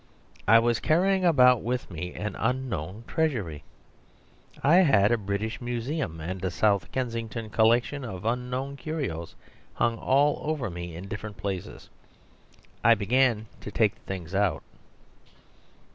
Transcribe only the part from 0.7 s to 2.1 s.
carrying about with